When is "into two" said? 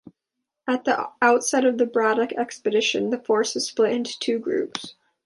3.91-4.39